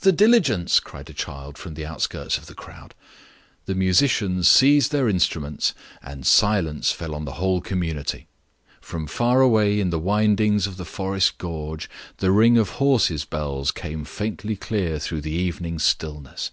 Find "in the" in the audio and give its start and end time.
9.78-10.00